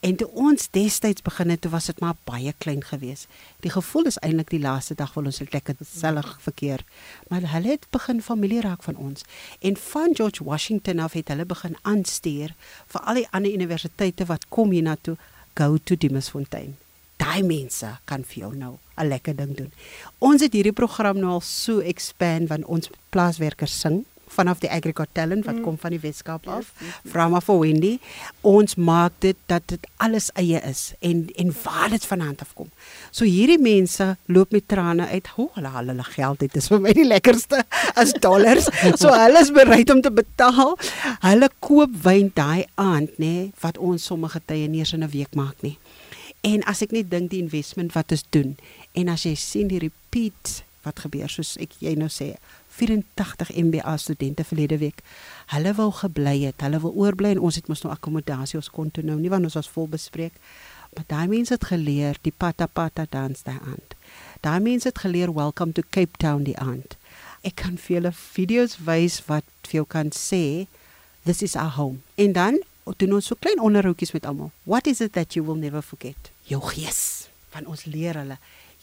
En 0.00 0.16
toe 0.16 0.28
ons 0.32 0.70
destyds 0.72 1.22
begin 1.26 1.52
het, 1.52 1.60
toe 1.60 1.70
was 1.70 1.90
dit 1.90 2.00
maar 2.00 2.16
baie 2.24 2.54
klein 2.64 2.80
geweest. 2.84 3.28
Die 3.60 3.74
gevoel 3.76 4.08
is 4.08 4.16
eintlik 4.24 4.48
die 4.54 4.62
laaste 4.64 4.96
dag 4.96 5.12
wil 5.14 5.28
ons 5.28 5.42
lekker 5.44 5.76
gesellig 5.82 6.32
verkeer. 6.40 6.84
Maar 7.28 7.44
hulle 7.52 7.76
het 7.76 7.88
begin 7.92 8.24
familie 8.24 8.64
raak 8.64 8.88
van 8.88 8.96
ons 8.96 9.28
en 9.60 9.76
van 9.76 10.16
George 10.16 10.44
Washington 10.44 10.98
af 10.98 11.12
het 11.12 11.28
hulle 11.28 11.44
begin 11.44 11.76
aanstuur 11.82 12.56
vir 12.86 13.00
al 13.04 13.20
die 13.20 13.28
ander 13.30 13.52
universiteite 13.52 14.24
wat 14.32 14.48
kom 14.48 14.72
hiernatoe 14.72 15.18
go 15.54 15.76
to 15.76 15.96
Dimasfontein 15.96 16.78
daai 17.20 17.42
mense 17.46 17.90
kan 18.08 18.24
vir 18.24 18.42
jou 18.42 18.52
nou 18.56 18.78
'n 18.96 19.08
lekker 19.08 19.36
ding 19.36 19.56
doen. 19.56 19.72
Ons 20.18 20.42
het 20.42 20.52
hierdie 20.52 20.72
program 20.72 21.18
nou 21.18 21.30
al 21.30 21.40
so 21.40 21.80
expand 21.80 22.48
want 22.48 22.64
ons 22.64 22.90
plaaswerkers 23.10 23.80
sing 23.80 24.04
vanaf 24.30 24.60
die 24.62 24.70
Agrigot 24.70 25.10
Talent 25.12 25.44
wat 25.44 25.58
mm. 25.58 25.64
kom 25.66 25.76
van 25.80 25.94
die 25.94 26.00
Weskaap 26.00 26.46
af. 26.48 26.70
Frama 27.08 27.40
for 27.44 27.60
Wendy. 27.62 27.98
Ons 28.46 28.76
maak 28.78 29.16
dit 29.24 29.36
dat 29.50 29.66
dit 29.72 29.86
alles 30.02 30.30
eie 30.38 30.60
is 30.66 30.92
en 31.00 31.26
en 31.34 31.52
waar 31.62 31.90
dit 31.90 32.06
vanaand 32.06 32.44
af 32.44 32.54
kom. 32.54 32.70
So 33.10 33.26
hierdie 33.28 33.58
mense 33.62 34.16
loop 34.26 34.54
met 34.54 34.68
trane 34.70 35.08
uit. 35.10 35.32
Hoe 35.36 35.48
hulle 35.56 35.68
al 35.68 35.92
hulle 35.92 36.06
geld 36.14 36.40
het. 36.40 36.52
Dit 36.54 36.62
is 36.62 36.70
vir 36.72 36.82
my 36.86 36.94
die 36.96 37.06
lekkerste 37.06 37.64
as 38.00 38.14
dollars. 38.22 38.70
so 39.02 39.12
hulle 39.14 39.42
is 39.42 39.52
bereid 39.54 39.90
om 39.90 40.02
te 40.02 40.12
betaal. 40.14 40.76
Hulle 41.26 41.50
koop 41.58 41.94
wyn 42.04 42.30
daai 42.34 42.66
aand 42.80 43.18
nê 43.18 43.26
nee, 43.30 43.48
wat 43.60 43.78
ons 43.78 44.04
sommige 44.06 44.40
tye 44.46 44.68
nie 44.68 44.84
eens 44.84 44.94
in 44.94 45.04
'n 45.04 45.10
week 45.10 45.34
maak 45.34 45.58
nie. 45.66 45.76
En 46.46 46.64
as 46.64 46.80
ek 46.84 46.94
net 46.96 47.10
dink 47.12 47.30
die 47.32 47.42
investment 47.42 47.92
wat 47.92 48.12
ons 48.14 48.24
doen 48.32 48.56
en 48.96 49.12
as 49.12 49.26
jy 49.28 49.34
sien 49.36 49.68
die 49.68 49.82
repeat 49.82 50.62
wat 50.86 51.02
gebeur 51.04 51.28
soos 51.28 51.56
ek 51.60 51.76
jy 51.84 51.92
nou 52.00 52.08
sê 52.08 52.32
84 52.80 53.52
MBA 53.60 53.96
studente 54.00 54.44
verlede 54.48 54.78
week. 54.80 55.02
Hulle 55.52 55.74
wou 55.76 55.90
gebly 55.92 56.38
het, 56.46 56.62
hulle 56.64 56.80
wil 56.80 56.94
oorbly 56.96 57.34
en 57.34 57.42
ons 57.44 57.58
het 57.58 57.68
mos 57.68 57.82
nou 57.84 57.92
akkommodasie 57.92 58.56
ons 58.60 58.70
kon 58.72 58.88
toe 58.88 59.04
nou 59.04 59.18
nie 59.20 59.32
want 59.32 59.44
ons 59.44 59.58
was 59.58 59.68
vol 59.68 59.90
bespreek. 59.92 60.36
Maar 60.96 61.06
daai 61.12 61.28
mense 61.30 61.54
het 61.54 61.68
geleer 61.68 62.16
die 62.24 62.32
pata 62.32 62.66
pata 62.66 63.04
dans 63.10 63.44
daai 63.46 63.58
aand. 63.58 63.94
Daai 64.40 64.60
mense 64.64 64.88
het 64.88 64.98
geleer 65.04 65.34
welcome 65.36 65.76
to 65.76 65.84
Cape 65.90 66.16
Town 66.18 66.46
die 66.48 66.56
aand. 66.58 66.96
Ek 67.44 67.60
kan 67.60 67.76
vir 67.76 67.98
julle 67.98 68.14
video's 68.16 68.78
wys 68.88 69.20
wat 69.28 69.46
vir 69.68 69.82
jou 69.82 69.86
kan 69.86 70.10
sê 70.16 70.66
this 71.28 71.44
is 71.44 71.56
our 71.56 71.76
home. 71.76 72.00
En 72.16 72.32
dan 72.32 72.62
doen 72.98 73.12
ons 73.12 73.26
so 73.26 73.36
klein 73.38 73.60
onderhoudjies 73.60 74.12
met 74.12 74.26
almal. 74.26 74.50
What 74.64 74.86
is 74.86 75.00
it 75.00 75.12
that 75.12 75.34
you 75.36 75.44
will 75.46 75.58
never 75.58 75.82
forget? 75.82 76.30
Jou 76.48 76.62
gees. 76.72 77.28
Van 77.54 77.66
ons 77.66 77.84
leer 77.84 78.16
hulle, 78.18 78.38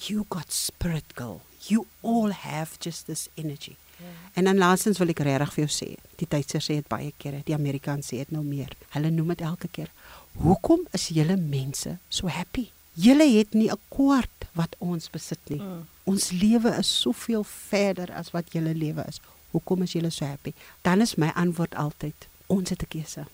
you 0.07 0.25
got 0.29 0.53
spirit 0.53 1.15
girl. 1.15 1.41
You 1.67 1.85
all 2.01 2.31
have 2.31 2.77
just 2.79 3.05
this 3.05 3.27
energy. 3.35 3.75
Yeah. 3.99 4.07
En 4.33 4.43
dan 4.43 4.57
laasens 4.57 4.99
wil 5.01 5.11
ek 5.11 5.23
regtig 5.25 5.53
vir 5.55 5.63
jou 5.65 5.71
sê, 5.73 5.87
die 6.21 6.27
Duitsers 6.29 6.67
sê 6.69 6.77
dit 6.79 6.89
baie 6.89 7.11
kere, 7.17 7.41
die 7.47 7.55
Amerikaners 7.57 8.11
sê 8.11 8.21
dit 8.21 8.33
nou 8.35 8.43
meer. 8.45 8.75
Hulle 8.93 9.11
noem 9.11 9.33
dit 9.33 9.45
elke 9.47 9.69
keer. 9.73 9.89
Hoekom 10.37 10.85
is 10.95 11.09
julle 11.15 11.37
mense 11.41 11.97
so 12.13 12.29
happy? 12.31 12.67
Julle 12.97 13.25
het 13.25 13.53
nie 13.53 13.69
'n 13.71 13.79
kwart 13.89 14.47
wat 14.53 14.75
ons 14.79 15.09
besit 15.09 15.41
nie. 15.49 15.59
Mm. 15.59 15.87
Ons 16.05 16.31
lewe 16.31 16.77
is 16.77 16.99
soveel 17.01 17.43
verder 17.43 18.11
as 18.11 18.31
wat 18.31 18.53
julle 18.53 18.73
lewe 18.73 19.03
is. 19.07 19.19
Hoekom 19.51 19.81
is 19.81 19.93
julle 19.93 20.11
so 20.11 20.25
happy? 20.25 20.53
Dan 20.81 21.01
is 21.01 21.15
my 21.15 21.31
antwoord 21.35 21.75
altyd, 21.75 22.27
ons 22.47 22.69
het 22.69 22.81
'n 22.81 22.87
keuse 22.87 23.25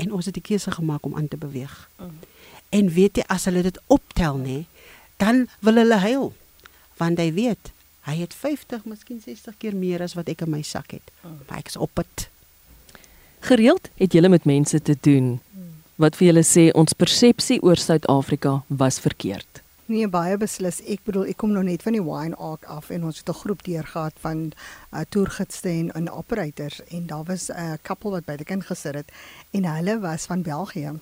en 0.00 0.12
ons 0.16 0.28
het 0.28 0.36
die 0.36 0.44
keuse 0.44 0.72
gemaak 0.72 1.04
om 1.06 1.16
aan 1.16 1.28
te 1.28 1.36
beweeg. 1.40 1.74
Mm. 2.00 2.16
En 2.80 2.88
weet 2.96 3.20
jy 3.20 3.26
as 3.28 3.44
hulle 3.50 3.62
dit 3.66 3.80
optel 3.86 4.38
nê, 4.40 4.58
dan 5.20 5.46
wil 5.60 5.80
hulle 5.82 6.00
huil. 6.00 6.32
Want 7.00 7.20
hy 7.20 7.28
weet, 7.36 7.72
hy 8.08 8.16
het 8.22 8.34
50, 8.34 8.86
miskien 8.88 9.20
60 9.24 9.56
keer 9.60 9.76
meer 9.76 10.04
as 10.04 10.16
wat 10.18 10.30
ek 10.32 10.46
in 10.46 10.52
my 10.54 10.62
sak 10.66 10.96
het. 10.96 11.12
Mm. 11.22 11.38
Maar 11.48 11.64
ek 11.64 11.72
is 11.72 11.80
op 11.80 11.92
dit. 12.00 12.28
Gereeld 13.50 13.88
het 14.00 14.12
julle 14.16 14.28
met 14.32 14.48
mense 14.48 14.82
te 14.82 14.96
doen 15.00 15.38
wat 16.00 16.16
vir 16.16 16.30
julle 16.30 16.44
sê 16.46 16.70
ons 16.76 16.96
persepsie 16.96 17.58
oor 17.60 17.76
Suid-Afrika 17.76 18.62
was 18.68 19.00
verkeerd. 19.04 19.60
Nee, 19.90 20.06
baie 20.06 20.36
beslis. 20.38 20.76
Ek 20.86 21.00
bedoel, 21.02 21.32
ek 21.32 21.40
kom 21.42 21.50
nou 21.50 21.64
net 21.66 21.82
van 21.82 21.96
die 21.96 22.02
Wine 22.06 22.36
Ark 22.38 22.68
af 22.70 22.92
en 22.94 23.08
ons 23.08 23.16
het 23.18 23.28
'n 23.28 23.40
groep 23.40 23.64
deurgehad 23.66 24.14
van 24.22 24.52
uh, 24.94 25.00
toergidste 25.08 25.68
en, 25.68 25.90
en 25.98 26.10
operators 26.10 26.78
en 26.94 27.06
daar 27.06 27.24
was 27.24 27.48
'n 27.50 27.58
uh, 27.58 27.74
koppel 27.82 28.10
wat 28.10 28.24
by 28.24 28.36
die 28.36 28.46
kind 28.46 28.64
gesit 28.66 28.94
het 28.94 29.10
en 29.50 29.64
hulle 29.64 29.98
was 29.98 30.26
van 30.30 30.42
België. 30.42 30.94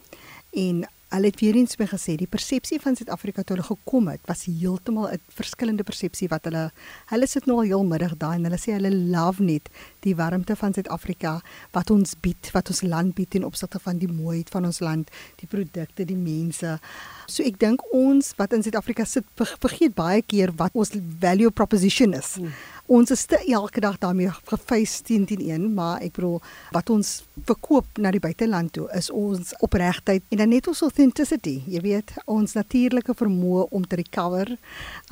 En 0.53 0.89
Hulle 1.09 1.31
het 1.31 1.41
weer 1.41 1.57
eens 1.57 1.79
my 1.81 1.87
gesê 1.89 2.19
die 2.21 2.29
persepsie 2.29 2.77
van 2.83 2.97
Suid-Afrika 2.99 3.41
toe 3.41 3.57
hulle 3.57 3.65
gekom 3.65 4.11
het 4.13 4.21
was 4.29 4.45
heeltemal 4.45 5.09
'n 5.09 5.21
verskillende 5.33 5.83
persepsie 5.83 6.29
wat 6.29 6.45
hulle 6.45 6.71
hulle 7.09 7.27
sit 7.27 7.47
nou 7.47 7.57
al 7.57 7.71
heel 7.71 7.85
middag 7.85 8.17
daai 8.17 8.37
en 8.37 8.45
hulle 8.45 8.61
sê 8.61 8.77
hulle 8.77 8.93
love 8.93 9.43
net 9.43 9.71
die 10.01 10.15
warmte 10.15 10.57
van 10.57 10.75
Suid-Afrika 10.75 11.41
wat 11.73 11.91
ons 11.91 12.15
bied, 12.21 12.51
wat 12.53 12.69
ons 12.69 12.83
land 12.83 13.15
bied 13.15 13.35
in 13.35 13.45
opsigte 13.45 13.79
van 13.79 13.99
die 13.99 14.09
mooiheid 14.09 14.51
van 14.51 14.65
ons 14.65 14.81
land, 14.81 15.11
die 15.37 15.47
produkte, 15.47 16.05
die 16.05 16.17
mense. 16.17 16.79
So 17.27 17.43
ek 17.43 17.59
dink 17.59 17.81
ons 17.93 18.35
wat 18.37 18.53
in 18.53 18.63
Suid-Afrika 18.63 19.05
sit 19.05 19.25
vergeet 19.37 19.95
baie 19.95 20.23
keer 20.23 20.53
wat 20.57 20.73
ons 20.75 20.91
value 21.21 21.51
proposition 21.51 22.13
is. 22.13 22.35
Hmm 22.35 22.53
ons 22.89 23.11
is 23.13 23.25
te 23.29 23.39
elke 23.53 23.81
dag 23.85 23.99
daarmee 24.01 24.33
gefees 24.49 24.99
10 25.05 25.27
teen 25.29 25.45
1, 25.51 25.67
maar 25.77 26.01
ek 26.05 26.17
bedoel 26.17 26.39
wat 26.73 26.91
ons 26.91 27.11
verkoop 27.49 28.01
na 28.01 28.13
die 28.15 28.23
buiteland 28.23 28.73
toe 28.73 28.87
is 28.97 29.11
ons 29.13 29.53
opregtheid 29.65 30.25
en 30.33 30.43
dan 30.43 30.53
net 30.53 30.69
ons 30.71 30.83
authenticity. 30.87 31.59
Jy 31.69 31.83
weet, 31.85 32.15
ons 32.27 32.57
natuurlike 32.57 33.15
vermoë 33.19 33.67
om 33.77 33.85
te 33.85 34.01
recover, 34.01 34.55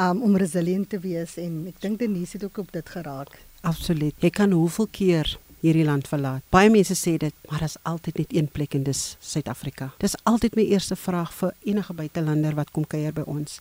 um, 0.00 0.22
om 0.24 0.36
resilient 0.40 0.88
te 0.90 1.00
wees 1.02 1.36
en 1.40 1.66
ek 1.70 1.82
dink 1.84 2.00
Denise 2.00 2.38
het 2.38 2.46
ook 2.48 2.64
op 2.64 2.72
dit 2.72 2.94
geraak. 2.96 3.36
Absoluut. 3.66 4.14
Jy 4.22 4.30
kan 4.30 4.54
hoeveel 4.56 4.88
keer 4.90 5.36
hierdie 5.60 5.84
land 5.84 6.08
verlaat. 6.08 6.44
Baie 6.54 6.70
mense 6.72 6.94
sê 6.96 7.16
dit, 7.20 7.34
maar 7.50 7.64
daar's 7.64 7.76
altyd 7.88 8.22
net 8.22 8.32
een 8.36 8.48
plek 8.52 8.76
en 8.78 8.86
dis 8.86 9.02
Suid-Afrika. 9.20 9.90
Dis 10.00 10.16
altyd 10.24 10.56
my 10.56 10.64
eerste 10.70 10.96
vraag 10.96 11.32
vir 11.40 11.52
enige 11.66 11.96
buitelander 11.96 12.56
wat 12.56 12.72
kom 12.72 12.86
kuier 12.88 13.12
by 13.16 13.26
ons 13.26 13.60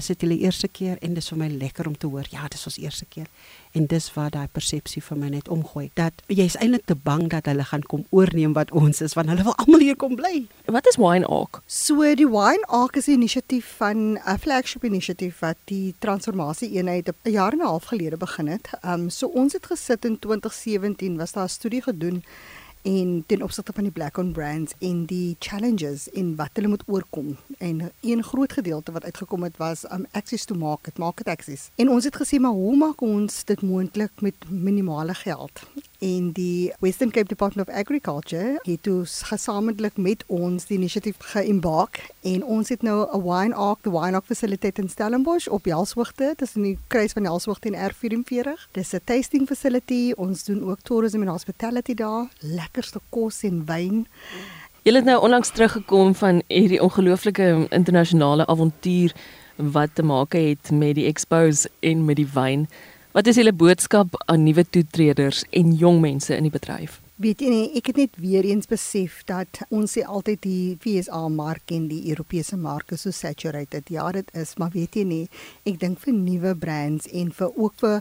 is 0.00 0.10
dit 0.12 0.24
hulle 0.24 0.38
eerste 0.40 0.68
keer 0.68 0.98
en 1.04 1.14
dis 1.16 1.28
vir 1.32 1.38
my 1.40 1.48
lekker 1.60 1.88
om 1.90 1.96
te 1.96 2.08
hoor 2.10 2.28
ja 2.32 2.48
dis 2.52 2.66
ons 2.68 2.78
eerste 2.80 3.06
keer. 3.08 3.28
En 3.76 3.86
dis 3.86 4.06
waar 4.14 4.30
daai 4.34 4.48
persepsie 4.50 5.02
vir 5.04 5.18
my 5.20 5.28
net 5.36 5.48
omgooi 5.52 5.90
dat 6.00 6.24
jy's 6.26 6.56
eintlik 6.58 6.86
te 6.90 6.96
bang 7.08 7.28
dat 7.32 7.46
hulle 7.50 7.66
gaan 7.70 7.84
kom 7.92 8.06
oorneem 8.10 8.56
wat 8.58 8.72
ons 8.82 9.02
is 9.06 9.16
want 9.18 9.32
hulle 9.32 9.46
wil 9.46 9.56
almal 9.64 9.84
hier 9.84 9.98
kom 10.00 10.16
bly. 10.18 10.46
Wat 10.66 10.88
is 10.90 10.98
wine 11.00 11.28
ark 11.28 11.62
so 11.80 12.08
die 12.18 12.28
wine 12.28 12.66
ark 12.80 12.96
is 12.96 13.08
'n 13.08 13.20
inisiatief 13.20 13.74
van 13.78 14.18
'n 14.18 14.38
flagship 14.38 14.84
inisiatief 14.84 15.40
wat 15.40 15.58
die 15.64 15.94
transformasie 15.98 16.70
eenheid 16.76 17.08
'n 17.08 17.30
jaar 17.30 17.52
en 17.52 17.60
'n 17.60 17.70
half 17.72 17.84
gelede 17.92 18.16
begin 18.16 18.48
het. 18.48 18.70
Um 18.84 19.10
so 19.10 19.26
ons 19.26 19.52
het 19.52 19.66
gesit 19.66 20.04
in 20.04 20.18
2017 20.18 21.16
was 21.16 21.32
daar 21.32 21.44
'n 21.44 21.48
studie 21.48 21.82
gedoen 21.82 22.24
en 22.82 23.24
ten 23.26 23.42
opsigte 23.42 23.72
van 23.72 23.82
die 23.82 23.92
black 23.92 24.16
owned 24.16 24.32
brands 24.32 24.72
en 24.78 25.04
die 25.04 25.36
challenges 25.38 26.10
en 26.10 26.34
wat 26.36 26.50
hulle 26.52 26.68
moet 26.68 26.82
oorkom. 26.86 27.36
En 27.58 27.92
een 28.00 28.22
groot 28.22 28.52
gedeelte 28.52 28.92
wat 28.92 29.04
uitgekom 29.04 29.42
het 29.42 29.56
was 29.56 29.84
um 29.92 30.06
access 30.10 30.44
to 30.44 30.54
market 30.54 30.98
market 30.98 31.26
access. 31.26 31.70
En 31.74 31.88
ons 31.88 32.04
het 32.04 32.16
gesê 32.16 32.40
maar 32.40 32.56
hoe 32.56 32.76
maak 32.76 33.00
ons 33.00 33.44
dit 33.44 33.62
moontlik 33.62 34.20
met 34.20 34.34
minimale 34.48 35.14
geld 35.14 35.66
en 36.00 36.30
die 36.32 36.72
Western 36.80 37.10
Cape 37.10 37.28
Department 37.28 37.68
of 37.68 37.74
Agriculture 37.74 38.58
het 38.62 38.82
dus 38.84 39.22
gesamentlik 39.22 39.96
met 39.96 40.24
ons 40.26 40.66
die 40.66 40.78
inisiatief 40.78 41.16
geembark 41.32 42.00
en 42.20 42.44
ons 42.44 42.68
het 42.68 42.82
nou 42.82 43.08
'n 43.12 43.22
wine 43.22 43.54
ark 43.54 43.78
the 43.82 43.90
wine 43.90 44.16
ark 44.16 44.24
facility 44.24 44.70
in 44.74 44.88
Stellenbosch 44.88 45.48
op 45.48 45.64
Jelshoogte 45.64 46.32
dis 46.36 46.56
in 46.56 46.62
die 46.62 46.78
kruis 46.86 47.12
van 47.12 47.22
Jelshoogte 47.22 47.70
en 47.70 47.90
R44 47.90 48.68
dis 48.72 48.92
'n 48.92 49.00
tasting 49.04 49.46
facility 49.46 50.12
ons 50.16 50.44
doen 50.44 50.64
ook 50.64 50.80
tourism 50.82 51.22
en 51.22 51.28
hospitality 51.28 51.94
daar 51.94 52.28
lekkerste 52.40 53.00
kos 53.08 53.42
en 53.42 53.64
wyn 53.66 54.06
Julle 54.82 54.96
het 54.96 55.06
nou 55.06 55.22
onlangs 55.22 55.50
teruggekom 55.50 56.14
van 56.14 56.42
hierdie 56.46 56.82
ongelooflike 56.82 57.66
internasionale 57.68 58.46
avontuur 58.46 59.12
wat 59.56 59.90
te 59.92 60.02
maak 60.02 60.32
het 60.32 60.70
met 60.70 60.94
die 60.94 61.04
expos 61.06 61.66
en 61.80 62.04
met 62.04 62.16
die 62.16 62.28
wyn. 62.32 62.68
Wat 63.10 63.26
is 63.26 63.40
julle 63.40 63.50
boodskap 63.50 64.12
aan 64.30 64.44
nuwe 64.46 64.62
toetreders 64.70 65.40
en 65.50 65.72
jong 65.74 65.96
mense 65.98 66.30
in 66.30 66.44
die 66.46 66.52
bedryf? 66.54 67.00
Weet 67.18 67.40
jy 67.42 67.48
nie, 67.50 67.64
ek 67.80 67.88
het 67.90 67.96
net 67.98 68.18
weer 68.22 68.46
eens 68.46 68.70
besef 68.70 69.24
dat 69.26 69.64
ons 69.66 69.96
sê 69.96 70.04
altyd 70.06 70.38
die 70.44 70.76
FSA 70.78 71.24
mark 71.34 71.74
en 71.74 71.88
die 71.90 72.04
Europese 72.12 72.54
mark 72.54 72.94
is 72.94 73.02
so 73.02 73.10
saturated. 73.10 73.90
Ja, 73.90 74.04
dit 74.14 74.30
is, 74.38 74.52
maar 74.62 74.70
weet 74.76 75.00
jy 75.00 75.02
nie, 75.08 75.24
ek 75.66 75.80
dink 75.82 75.98
vir 76.04 76.14
nuwe 76.14 76.54
brands 76.54 77.10
en 77.10 77.32
vir 77.34 77.50
ook 77.50 77.74
vir 77.82 77.98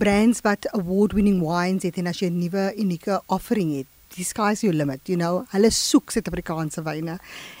brands 0.00 0.40
wat 0.48 0.70
award-winning 0.72 1.42
wines 1.44 1.84
het 1.84 2.00
en 2.00 2.08
as 2.08 2.24
jy 2.24 2.32
'n 2.32 2.40
nuwe 2.40 2.72
unieke 2.80 3.20
offering 3.28 3.76
het, 3.76 3.92
die 4.16 4.24
sky's 4.24 4.62
your 4.64 4.74
limit, 4.74 5.04
you 5.04 5.18
know. 5.18 5.44
Hulle 5.52 5.70
soek 5.70 6.10
Suid-Afrikaanse 6.10 6.80
wyne. 6.82 7.18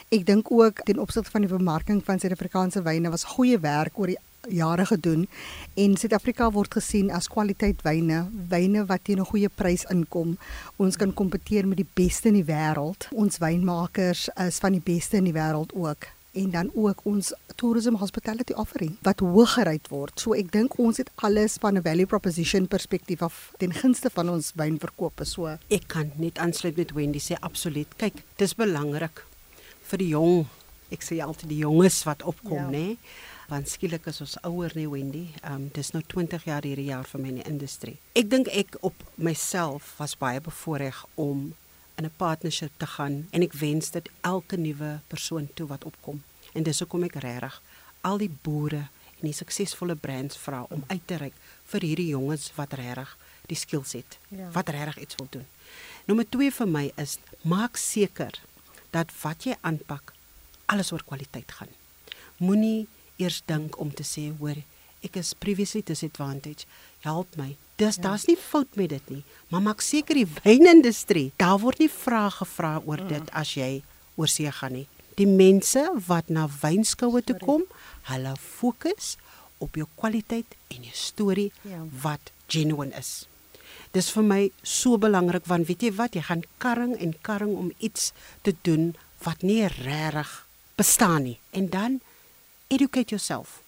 Ek 0.08 0.24
dink 0.24 0.48
ook 0.50 0.80
ten 0.86 0.98
opsigte 0.98 1.30
van 1.30 1.44
die 1.44 1.52
bemarking 1.52 2.00
van 2.04 2.18
Suid-Afrikaanse 2.18 2.82
wyne 2.82 3.10
was 3.10 3.36
goeie 3.36 3.60
werk 3.60 3.98
oor 3.98 4.06
die 4.06 4.18
jare 4.48 4.86
gedoen 4.86 5.28
en 5.74 5.96
Suid-Afrika 5.96 6.50
word 6.50 6.74
gesien 6.74 7.10
as 7.10 7.28
kwaliteit 7.28 7.82
wyne, 7.82 8.26
wyne 8.48 8.86
wat 8.86 9.04
teen 9.04 9.20
'n 9.20 9.30
goeie 9.30 9.48
prys 9.48 9.84
inkom. 9.90 10.38
Ons 10.76 10.96
kan 10.96 11.14
kompeteer 11.14 11.66
met 11.66 11.76
die 11.76 11.90
beste 11.94 12.28
in 12.28 12.34
die 12.34 12.44
wêreld. 12.44 13.08
Ons 13.12 13.38
wynmakers 13.38 14.28
is 14.36 14.58
van 14.58 14.72
die 14.72 14.84
beste 14.84 15.16
in 15.16 15.24
die 15.24 15.32
wêreld 15.32 15.74
ook 15.74 16.16
en 16.36 16.50
dan 16.50 16.70
ook 16.74 17.00
ons 17.02 17.32
tourism 17.54 17.94
hospitality 17.94 18.52
offering 18.52 18.96
wat 19.02 19.20
hoog 19.20 19.52
gereid 19.56 19.88
word. 19.88 20.20
So 20.20 20.36
ek 20.36 20.52
dink 20.52 20.76
ons 20.78 21.00
het 21.00 21.10
alles 21.24 21.56
van 21.60 21.76
'n 21.76 21.82
value 21.82 22.06
proposition 22.06 22.68
perspektief 22.68 23.22
af 23.22 23.52
ten 23.58 23.72
gunste 23.72 24.10
van 24.10 24.28
ons 24.28 24.52
wynverkope. 24.54 25.24
So 25.24 25.46
ek 25.68 25.86
kan 25.86 26.10
net 26.16 26.38
aansluit 26.38 26.76
met 26.76 26.92
Wendy 26.92 27.18
sê 27.18 27.34
absoluut. 27.40 27.88
Kyk, 27.96 28.22
dis 28.36 28.54
belangrik 28.54 29.24
vir 29.82 29.98
die 29.98 30.08
jong, 30.08 30.46
ek 30.90 31.02
sê 31.02 31.20
altyd 31.22 31.48
die 31.48 31.62
jonges 31.62 32.02
wat 32.04 32.22
opkom, 32.22 32.56
ja. 32.56 32.70
nê? 32.70 32.96
Want 33.48 33.68
skielik 33.70 34.06
is 34.10 34.20
ons 34.20 34.36
ouer 34.42 34.72
nie 34.74 34.88
Wendy. 34.90 35.26
Ehm 35.42 35.52
um, 35.54 35.68
dis 35.74 35.92
nou 35.94 36.02
20 36.02 36.44
jaar 36.48 36.66
hierdie 36.66 36.88
jaar 36.90 37.06
vir 37.06 37.20
my 37.20 37.28
in 37.28 37.40
die 37.42 37.50
industrie. 37.50 37.98
Ek 38.14 38.30
dink 38.30 38.48
ek 38.48 38.78
op 38.80 38.94
myself 39.14 39.94
was 40.00 40.16
baie 40.18 40.40
bevoordeel 40.40 41.06
om 41.14 41.54
in 41.96 42.04
'n 42.04 42.16
partnership 42.16 42.72
te 42.76 42.86
gaan 42.86 43.26
en 43.30 43.42
ek 43.42 43.52
wens 43.52 43.90
dit 43.90 44.08
elke 44.20 44.56
nuwe 44.56 45.00
persoon 45.06 45.48
toe 45.54 45.66
wat 45.66 45.84
opkom. 45.84 46.22
En 46.52 46.62
dis 46.62 46.78
hoekom 46.78 47.04
ek 47.04 47.14
regtig 47.14 47.62
al 48.00 48.18
die 48.18 48.34
boere 48.42 48.88
en 49.20 49.24
die 49.30 49.32
suksesvolle 49.32 49.94
brands 49.94 50.36
vra 50.36 50.66
om 50.68 50.84
uit 50.86 51.06
te 51.06 51.16
reik 51.16 51.34
vir 51.64 51.80
hierdie 51.80 52.08
jonges 52.08 52.52
wat 52.56 52.72
regtig 52.72 53.16
die 53.46 53.56
skills 53.56 53.92
het. 53.92 54.18
Ja. 54.28 54.50
Wat 54.50 54.68
regtig 54.68 54.98
iets 54.98 55.14
wil 55.14 55.28
doen. 55.30 55.46
Nommer 56.04 56.28
2 56.28 56.50
vir 56.50 56.66
my 56.66 56.92
is 56.96 57.18
maak 57.42 57.76
seker 57.76 58.40
dat 58.90 59.10
wat 59.22 59.44
jy 59.44 59.56
aanpak 59.60 60.12
alles 60.66 60.92
oor 60.92 61.02
kwaliteit 61.06 61.52
gaan. 61.52 61.72
Moenie 62.36 62.88
eers 63.18 63.42
dink 63.46 63.78
om 63.80 63.92
te 63.94 64.04
sê 64.06 64.30
hoor 64.38 64.58
ek 65.04 65.20
is 65.20 65.34
previously 65.38 65.82
disadvantaged. 65.86 66.66
Help 67.04 67.36
my. 67.36 67.54
Dis 67.78 67.96
ja. 68.00 68.08
daar's 68.08 68.26
nie 68.26 68.38
fout 68.40 68.76
met 68.76 68.90
dit 68.90 69.10
nie 69.10 69.24
maar 69.52 69.62
maak 69.62 69.82
seker 69.84 70.18
die 70.18 70.28
wynindustrie 70.42 71.30
daar 71.38 71.60
word 71.62 71.82
nie 71.82 71.90
vrae 71.92 72.30
gevra 72.34 72.76
oor 72.84 73.02
ja. 73.04 73.08
dit 73.14 73.30
as 73.36 73.54
jy 73.58 73.70
oor 74.16 74.30
see 74.32 74.50
gaan 74.50 74.74
nie. 74.80 74.86
Die 75.16 75.28
mense 75.28 75.84
wat 76.08 76.28
na 76.32 76.46
wynskoue 76.62 77.22
toe 77.24 77.38
kom 77.40 77.64
hulle 78.10 78.34
fokus 78.40 79.14
op 79.62 79.76
jou 79.78 79.86
kwaliteit 79.96 80.56
en 80.72 80.84
jou 80.88 80.96
storie 80.96 81.50
ja. 81.64 81.84
wat 82.02 82.32
genuine 82.52 82.96
is. 82.98 83.26
Dis 83.94 84.10
vir 84.12 84.26
my 84.26 84.40
so 84.62 84.98
belangrik 85.00 85.46
want 85.48 85.68
weet 85.70 85.86
jy 85.86 85.92
wat? 85.96 86.16
Jy 86.16 86.26
gaan 86.28 86.44
karring 86.62 86.96
en 87.00 87.14
karring 87.24 87.54
om 87.56 87.70
iets 87.78 88.12
te 88.44 88.54
doen 88.66 88.94
wat 89.24 89.44
nie 89.46 89.62
regtig 89.78 90.32
bestaan 90.76 91.24
nie. 91.24 91.38
En 91.56 91.70
dan 91.72 92.00
educate 92.68 93.10
yourself. 93.10 93.60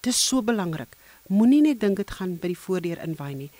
Dis 0.00 0.26
so 0.26 0.42
belangrik. 0.42 0.96
Moenie 1.28 1.60
net 1.62 1.80
dink 1.80 1.98
dit 2.00 2.10
gaan 2.10 2.36
by 2.40 2.52
die 2.54 2.58
voordeur 2.58 3.00
inwaai 3.04 3.34
nie. 3.34 3.50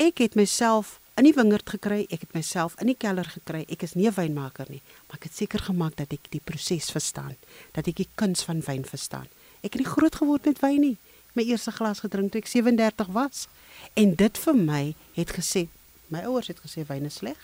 Ek 0.00 0.18
het 0.18 0.34
myself 0.34 0.98
in 1.14 1.28
die 1.28 1.34
wingerd 1.36 1.68
gekry, 1.70 2.00
ek 2.10 2.24
het 2.26 2.34
myself 2.34 2.74
in 2.82 2.90
die 2.90 2.98
kelder 2.98 3.28
gekry. 3.30 3.62
Ek 3.70 3.84
is 3.86 3.94
nie 3.94 4.08
'n 4.08 4.14
wynmaker 4.16 4.66
nie, 4.68 4.82
maar 5.06 5.18
ek 5.18 5.30
het 5.30 5.36
seker 5.36 5.60
gemaak 5.60 5.96
dat 5.96 6.12
ek 6.12 6.30
die 6.30 6.40
proses 6.44 6.90
verstaan, 6.90 7.36
dat 7.72 7.86
ek 7.86 7.96
die 7.96 8.08
kuns 8.16 8.42
van 8.42 8.60
wyn 8.60 8.84
verstaan. 8.84 9.28
Ek 9.62 9.74
het 9.74 9.82
nie 9.82 9.94
groot 9.94 10.14
geword 10.14 10.44
met 10.44 10.60
wyn 10.60 10.80
nie. 10.80 10.96
My 11.34 11.42
eerste 11.42 11.72
glas 11.72 12.00
gedrink 12.00 12.32
toe 12.32 12.40
ek 12.40 12.46
37 12.46 13.06
was. 13.06 13.48
En 13.94 14.14
dit 14.14 14.38
vir 14.38 14.54
my 14.54 14.94
het 15.14 15.30
gesê, 15.30 15.68
my 16.08 16.22
ouers 16.24 16.48
het 16.48 16.60
gesê 16.60 16.86
wyn 16.86 17.04
is 17.04 17.14
sleg. 17.14 17.38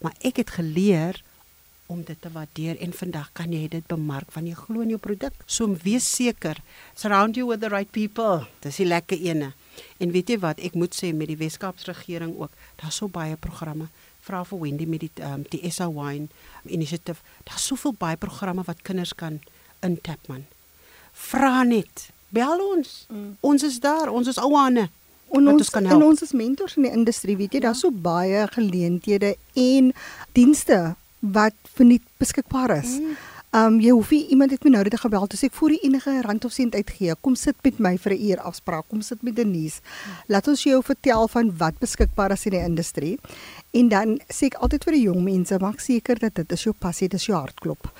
Maar 0.00 0.12
ek 0.20 0.36
het 0.36 0.50
geleer 0.50 1.22
om 1.90 2.02
dit 2.06 2.18
te 2.22 2.30
waardeer 2.30 2.78
en 2.84 2.92
vandag 2.94 3.30
kan 3.34 3.52
jy 3.52 3.66
dit 3.70 3.86
bemark 3.90 4.30
want 4.34 4.46
jy 4.46 4.54
glo 4.54 4.84
in 4.84 4.92
jou 4.94 5.00
produk. 5.02 5.34
So 5.46 5.66
wees 5.84 6.06
seker, 6.06 6.60
surround 6.94 7.38
you 7.38 7.48
with 7.48 7.64
the 7.64 7.70
right 7.72 7.90
people. 7.90 8.46
Dis 8.62 8.78
die 8.82 8.86
lekker 8.86 9.18
ene. 9.18 9.52
En 9.98 10.12
weet 10.14 10.30
jy 10.30 10.38
wat, 10.42 10.60
ek 10.62 10.76
moet 10.78 10.94
sê 10.94 11.10
met 11.16 11.30
die 11.30 11.38
Weskaapse 11.40 11.90
regering 11.90 12.36
ook, 12.38 12.54
daar's 12.82 13.00
so 13.02 13.10
baie 13.10 13.36
programme. 13.40 13.90
Vra 14.24 14.44
vir 14.44 14.60
Wendy 14.60 14.86
met 14.86 15.06
die 15.06 15.10
um, 15.26 15.42
die 15.50 15.62
SA 15.72 15.88
Wine 15.90 16.28
Initiative. 16.68 17.24
Daar's 17.48 17.66
soveel 17.66 17.96
baie 17.98 18.20
programme 18.20 18.64
wat 18.68 18.84
kinders 18.86 19.14
kan 19.16 19.40
intap 19.82 20.28
man. 20.28 20.46
Vra 21.30 21.64
net. 21.64 22.10
Bel 22.30 22.62
ons. 22.62 23.06
Mm. 23.10 23.36
Ons 23.42 23.66
is 23.66 23.80
daar. 23.82 24.12
Ons 24.12 24.30
is 24.30 24.38
ouane. 24.38 24.86
En 25.30 25.46
ons, 25.46 25.62
ons 25.62 25.70
kan 25.70 25.86
help. 25.86 26.00
En 26.00 26.08
ons 26.10 26.22
is 26.22 26.32
mentors 26.34 26.76
in 26.76 26.86
die 26.88 26.94
industrie, 26.94 27.36
weet 27.38 27.54
jy, 27.54 27.60
ja. 27.60 27.68
daar's 27.68 27.82
so 27.84 27.94
baie 27.94 28.46
geleenthede 28.50 29.36
en 29.54 29.92
dienste 30.34 30.80
wat 31.20 31.54
verniet 31.76 32.02
beskikbaar 32.18 32.76
is. 32.82 32.98
Mm. 32.98 33.16
Um 33.50 33.80
jy 33.82 33.90
hoef 33.90 34.12
nie 34.14 34.28
iemand 34.30 34.52
het 34.54 34.62
my 34.62 34.70
nou 34.70 34.84
net 34.86 34.94
gebel 35.02 35.24
toe 35.26 35.38
sê 35.38 35.48
ek 35.50 35.56
voer 35.58 35.72
die 35.74 35.80
enige 35.88 36.12
rand 36.22 36.44
of 36.46 36.52
sent 36.54 36.76
uitgee. 36.78 37.16
Kom 37.18 37.34
sit 37.34 37.56
met 37.66 37.80
my 37.80 37.96
vir 37.98 38.12
'n 38.14 38.22
uur 38.30 38.40
afspraak. 38.46 38.86
Kom 38.88 39.02
sit 39.02 39.22
met 39.22 39.34
Denise. 39.34 39.80
Laat 40.28 40.46
ons 40.48 40.62
jou 40.62 40.82
vertel 40.82 41.28
van 41.28 41.56
wat 41.58 41.78
beskikbaar 41.80 42.30
is 42.30 42.46
in 42.46 42.52
die 42.52 42.62
industrie. 42.62 43.18
En 43.72 43.88
dan 43.88 44.20
sê 44.28 44.46
ek 44.46 44.54
altyd 44.54 44.84
vir 44.84 44.92
die 44.92 45.02
jong 45.02 45.24
mense, 45.24 45.58
maak 45.58 45.80
seker 45.80 46.18
dat 46.18 46.34
dit 46.34 46.52
is 46.52 46.62
jou 46.62 46.74
passie, 46.78 47.08
dit 47.08 47.18
is 47.18 47.26
jou 47.26 47.36
hartklop. 47.36 47.90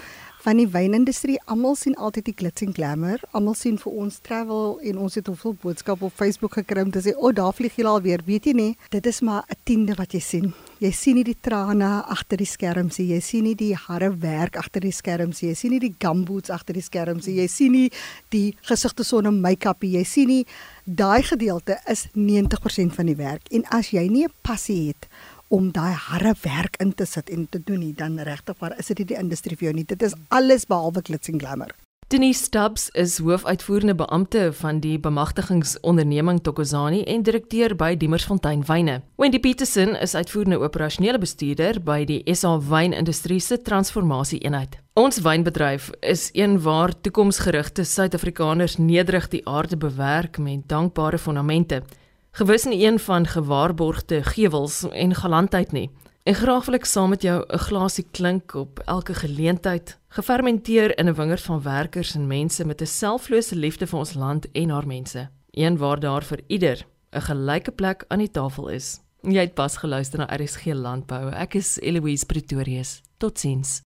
van 0.41 0.57
die 0.57 0.69
wynindustrie. 0.69 1.39
Almal 1.45 1.77
sien 1.77 1.97
altyd 1.97 2.25
die 2.25 2.37
glitz 2.37 2.63
en 2.63 2.73
glamour. 2.73 3.21
Almal 3.37 3.55
sien 3.55 3.79
vir 3.79 3.93
ons 3.93 4.19
travel 4.25 4.79
en 4.81 4.99
ons 4.99 5.15
het 5.15 5.27
hoeveel 5.27 5.57
boodskappe 5.63 6.05
op 6.05 6.17
Facebook 6.17 6.53
gekry 6.53 6.83
om 6.83 6.91
te 6.91 7.01
sê, 7.01 7.15
"O, 7.15 7.29
oh, 7.29 7.35
daar 7.35 7.53
vlieg 7.53 7.77
jy 7.77 7.85
al 7.85 8.01
weer." 8.01 8.21
Weet 8.25 8.45
jy 8.45 8.53
nie, 8.53 8.77
dit 8.91 9.07
is 9.07 9.21
maar 9.21 9.45
'n 9.49 9.57
tiende 9.65 9.95
wat 9.95 10.13
jy 10.13 10.21
sien. 10.21 10.55
Jy 10.81 10.91
sien 10.97 11.19
nie 11.19 11.27
die 11.29 11.37
trane 11.37 11.89
agter 12.09 12.41
die 12.41 12.49
skerms 12.49 12.97
nie. 12.97 13.11
Jy 13.11 13.19
sien 13.21 13.45
nie 13.45 13.57
die 13.59 13.75
harde 13.77 14.09
werk 14.23 14.55
agter 14.57 14.81
die 14.81 14.95
skerms 14.97 15.43
nie. 15.43 15.51
Jy 15.51 15.57
sien 15.61 15.75
nie 15.75 15.81
die 15.83 15.93
gumboots 16.01 16.49
agter 16.55 16.79
die 16.79 16.85
skerms 16.85 17.27
nie. 17.29 17.35
Jy 17.37 17.49
sien 17.53 17.75
nie 17.77 17.91
die 18.33 18.55
gesigte 18.65 19.05
sonder 19.05 19.35
make-up 19.37 19.85
nie. 19.85 19.99
Jy 19.99 20.05
sien 20.09 20.33
nie 20.33 20.47
daai 20.87 21.21
gedeelte 21.29 21.77
is 21.85 22.07
90% 22.17 22.97
van 22.97 23.13
die 23.13 23.19
werk. 23.19 23.53
En 23.53 23.69
as 23.69 23.93
jy 23.93 24.07
nie 24.09 24.25
'n 24.25 24.33
passie 24.41 24.89
het 24.89 25.05
om 25.51 25.69
daai 25.71 25.93
harde 25.93 26.35
werk 26.47 26.81
in 26.81 26.95
te 26.95 27.05
sit 27.05 27.29
en 27.29 27.47
te 27.51 27.59
doen 27.59 27.81
nie, 27.81 27.93
dan 27.93 28.19
regtig 28.19 28.57
waar 28.59 28.79
is 28.79 28.87
dit 28.87 28.99
nie 29.01 29.07
die 29.13 29.21
industrie 29.21 29.57
vir 29.57 29.67
jou 29.67 29.75
nie. 29.75 29.85
Dit 29.85 30.03
is 30.03 30.15
alles 30.31 30.65
behalwe 30.65 31.03
glitz 31.03 31.29
en 31.29 31.39
glamour. 31.39 31.75
Denise 32.11 32.43
Stubbs 32.43 32.89
is 32.89 33.19
hoofuitvoerende 33.19 33.95
beampte 33.95 34.49
van 34.53 34.81
die 34.83 34.97
bemagtigingsonderneming 34.99 36.41
Tokozani 36.43 37.05
en 37.07 37.23
direkteur 37.23 37.77
by 37.79 37.93
Diemersfontein 37.97 38.65
Wyne. 38.67 38.97
Wendy 39.15 39.39
Petersen 39.39 39.95
is 39.95 40.17
uitvoerende 40.19 40.59
operasionele 40.59 41.21
bestuurder 41.23 41.79
by 41.87 42.01
die 42.05 42.19
SA 42.35 42.57
Wynindustrie 42.67 43.39
se 43.39 43.61
transformasie 43.63 44.41
eenheid. 44.43 44.75
Ons 44.99 45.23
wynbedryf 45.23 45.93
is 46.01 46.33
een 46.35 46.59
waar 46.65 46.97
toekomsgerigte 47.01 47.87
Suid-Afrikaners 47.87 48.77
nederig 48.83 49.31
die 49.31 49.47
aarde 49.47 49.79
bewerk 49.79 50.43
met 50.43 50.67
dankbare 50.67 51.19
fondamente, 51.19 51.85
gewis 52.33 52.67
nie 52.67 52.83
een 52.89 52.99
van 52.99 53.27
gewaarborgde 53.27 54.25
gewels 54.35 54.83
en 54.91 55.15
galantheid 55.15 55.71
nie. 55.73 55.91
En 56.23 56.35
graag 56.35 56.67
wil 56.69 56.77
ek 56.77 56.85
saam 56.85 57.09
met 57.09 57.23
jou 57.23 57.45
'n 57.49 57.59
glasie 57.59 58.07
klink 58.11 58.55
op 58.55 58.79
elke 58.85 59.15
geleentheid, 59.15 59.99
gefermenteer 60.09 60.99
in 60.99 61.09
'n 61.09 61.15
wingerd 61.15 61.41
van 61.41 61.63
werkers 61.63 62.15
en 62.15 62.27
mense 62.27 62.65
met 62.65 62.81
'n 62.81 62.87
selflose 62.87 63.57
liefde 63.57 63.87
vir 63.87 63.99
ons 63.99 64.15
land 64.15 64.51
en 64.53 64.69
haar 64.69 64.87
mense. 64.87 65.29
Een 65.51 65.77
waar 65.77 66.01
daar 66.01 66.23
vir 66.23 66.41
ieder 66.47 66.87
'n 67.13 67.21
gelyke 67.21 67.71
plek 67.71 68.05
aan 68.09 68.19
die 68.19 68.31
tafel 68.31 68.69
is. 68.69 69.01
Jy 69.23 69.41
het 69.41 69.55
pas 69.55 69.77
geluister 69.77 70.19
na 70.19 70.37
RSG 70.37 70.65
Landbou. 70.65 71.31
Ek 71.31 71.55
is 71.55 71.79
Eloise 71.81 72.27
Pretorius. 72.27 73.03
Totsiens. 73.17 73.83